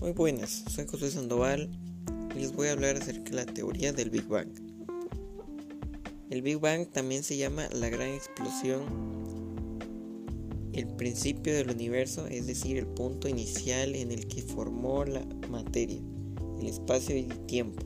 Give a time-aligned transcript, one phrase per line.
[0.00, 1.68] Muy buenas, soy José Sandoval
[2.32, 4.48] y les voy a hablar acerca de la teoría del Big Bang.
[6.30, 8.84] El Big Bang también se llama la gran explosión,
[10.72, 16.00] el principio del universo, es decir, el punto inicial en el que formó la materia,
[16.60, 17.84] el espacio y el tiempo.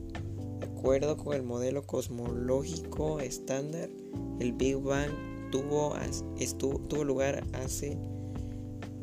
[0.60, 3.88] De acuerdo con el modelo cosmológico estándar,
[4.38, 5.12] el Big Bang
[5.50, 5.96] tuvo,
[6.58, 7.96] tuvo lugar hace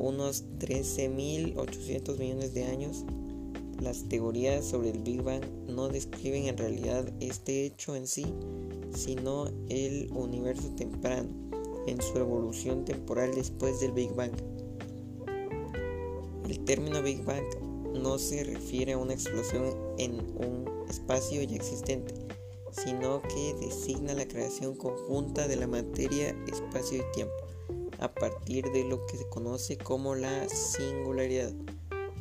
[0.00, 3.04] unos 13.800 millones de años,
[3.80, 8.26] las teorías sobre el Big Bang no describen en realidad este hecho en sí,
[8.94, 11.28] sino el universo temprano,
[11.86, 14.32] en su evolución temporal después del Big Bang.
[16.48, 17.44] El término Big Bang
[17.94, 19.66] no se refiere a una explosión
[19.98, 22.14] en un espacio ya existente,
[22.72, 27.50] sino que designa la creación conjunta de la materia, espacio y tiempo
[28.00, 31.52] a partir de lo que se conoce como la singularidad,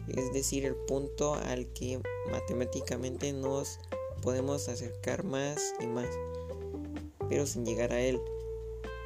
[0.09, 3.79] es decir, el punto al que matemáticamente nos
[4.21, 6.09] podemos acercar más y más,
[7.29, 8.19] pero sin llegar a él.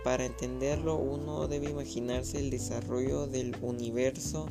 [0.03, 4.47] Para entenderlo uno debe imaginarse el desarrollo del universo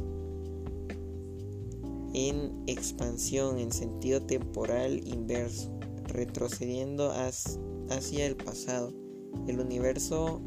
[2.15, 5.70] en expansión en sentido temporal inverso,
[6.05, 8.93] retrocediendo hacia el pasado.
[9.47, 10.41] El universo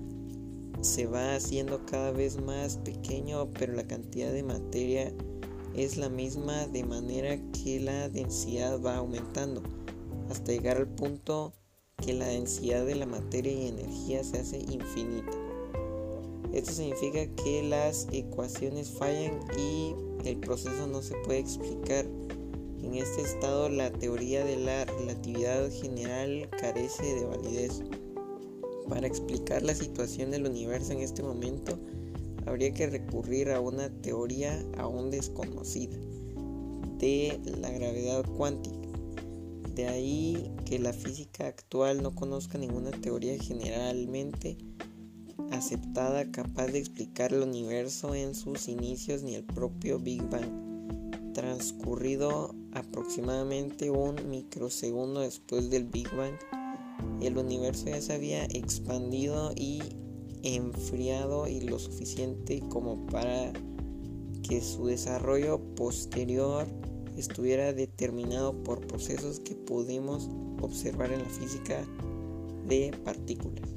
[0.81, 5.13] se va haciendo cada vez más pequeño, pero la cantidad de materia
[5.75, 9.61] es la misma de manera que la densidad va aumentando
[10.29, 11.53] hasta llegar al punto
[11.97, 15.31] que la densidad de la materia y energía se hace infinita.
[16.53, 22.05] Esto significa que las ecuaciones fallan y el proceso no se puede explicar.
[22.81, 27.81] En este estado la teoría de la relatividad general carece de validez.
[28.89, 31.79] Para explicar la situación del universo en este momento,
[32.45, 35.97] habría que recurrir a una teoría aún desconocida
[36.99, 38.87] de la gravedad cuántica.
[39.73, 44.57] De ahí que la física actual no conozca ninguna teoría generalmente
[45.51, 51.33] aceptada capaz de explicar el universo en sus inicios ni el propio Big Bang.
[51.33, 56.35] Transcurrido aproximadamente un microsegundo después del Big Bang,
[57.21, 59.81] el universo ya se había expandido y
[60.43, 63.51] enfriado y lo suficiente como para
[64.47, 66.67] que su desarrollo posterior
[67.17, 70.29] estuviera determinado por procesos que pudimos
[70.61, 71.83] observar en la física
[72.67, 73.69] de partículas.